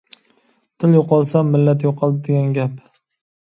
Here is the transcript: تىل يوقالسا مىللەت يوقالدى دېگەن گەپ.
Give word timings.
تىل 0.83 0.95
يوقالسا 0.97 1.43
مىللەت 1.49 1.85
يوقالدى 1.89 2.23
دېگەن 2.29 2.49
گەپ. 2.57 2.81